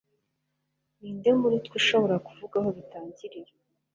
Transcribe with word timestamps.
Ninde 0.99 1.29
muri 1.41 1.55
twe 1.65 1.75
ushobora 1.81 2.15
kuvuga 2.27 2.55
aho 2.59 2.69
bitangirira 2.77 3.51